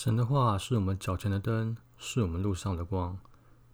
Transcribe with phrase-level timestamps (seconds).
[0.00, 3.18] 神的话是我们脚前的灯，是我们路上的光。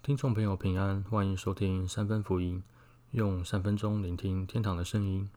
[0.02, 2.62] 听众朋友平安，欢迎收听三分福音，
[3.10, 5.28] 用三分钟聆听天堂的声音。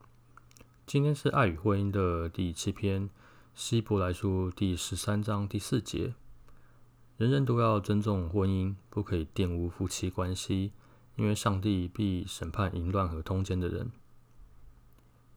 [0.86, 3.10] 今天是爱与婚姻的第七篇，
[3.54, 6.14] 希伯来书第十三章第四节：
[7.18, 10.72] 人人都要尊重婚姻，不可以玷污夫妻关系，
[11.16, 13.90] 因为上帝必审判淫乱和通奸的人。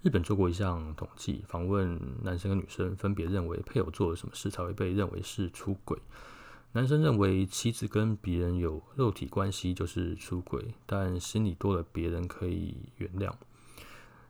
[0.04, 6.00] 日本做过一项统计，访问男生跟女生，分别认为配偶做了什么事才会被认为是出轨。
[6.72, 13.32] 男生认为妻子跟别人有肉体关系就是出轨，但心里多了别人可以原谅。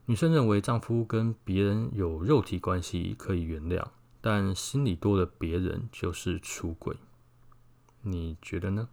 [0.07, 3.85] 女生认为丈夫跟别人有肉体关系可以原谅，
[4.19, 6.97] 但心里多了别人就是出轨。
[8.01, 8.89] 你觉得呢？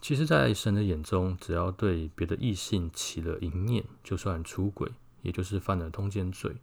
[0.00, 4.92] 其实，在神的眼中，只要对别的异性起了淫念，就算出轨。
[5.22, 6.56] 也就是犯了通奸罪。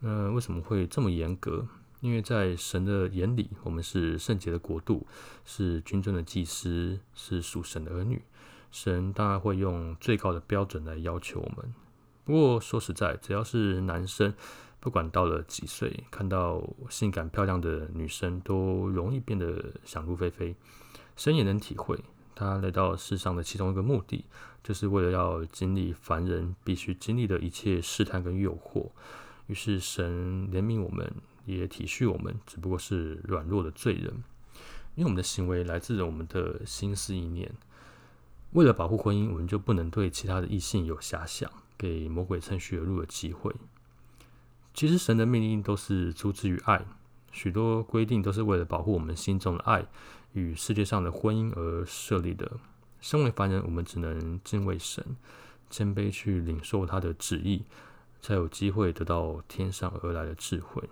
[0.00, 1.66] 那为什么会这么严格？
[2.00, 5.06] 因为在神的眼里，我们是圣洁的国度，
[5.44, 8.20] 是君尊的祭司，是属神的儿女。
[8.72, 11.72] 神当然会用最高的标准来要求我们。
[12.24, 14.34] 不过说实在，只要是男生，
[14.80, 20.56] 不管到了几岁，看到性感漂亮的女生，都容易变得想入非非。
[21.16, 21.96] 神也能体会。
[22.34, 24.24] 他来到世上的其中一个目的，
[24.62, 28.90] 就是为了要经历凡人必须经历的一切试探跟诱惑。
[29.46, 31.12] 于是神怜悯我们，
[31.44, 34.22] 也体恤我们，只不过是软弱的罪人。
[34.94, 37.50] 因为我们的行为来自我们的心思意念。
[38.52, 43.54] 为了保护婚姻，我们就不能对其他的异性有遐想，给魔鬼趁虚而入的机会。
[44.74, 46.84] 其实神的命令都是出自于爱，
[47.32, 49.84] 许多规定都是为了保护我们心中的爱。
[50.34, 52.50] 与世界上的婚姻而设立的。
[53.00, 55.04] 身为凡人，我们只能敬畏神，
[55.68, 57.64] 谦卑去领受他的旨意，
[58.22, 60.88] 才有机会得到天上而来的智慧。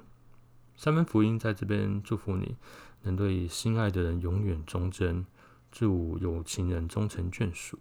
[0.77, 2.57] 三分福音在这边祝福你，
[3.03, 5.25] 能对心爱的人永远忠贞，
[5.73, 7.79] 祝有情人终成眷属。